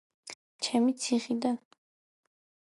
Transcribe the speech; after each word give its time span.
ჩემი 0.67 0.95
ციხიდან... 1.05 1.63